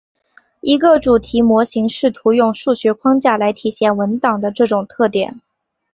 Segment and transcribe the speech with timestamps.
[0.61, 5.39] 一个主题模型试图用数学框架来体现文档的这种特点。